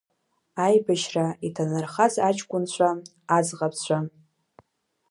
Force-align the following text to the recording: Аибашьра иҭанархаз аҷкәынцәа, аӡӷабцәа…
Аибашьра 0.65 1.27
иҭанархаз 1.47 2.13
аҷкәынцәа, 2.27 2.89
аӡӷабцәа… 3.35 3.97